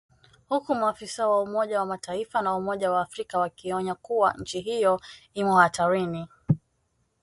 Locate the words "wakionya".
3.39-3.95